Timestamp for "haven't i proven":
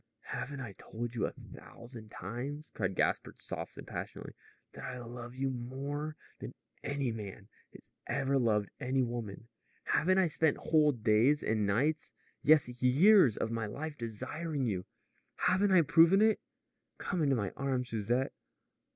15.35-16.19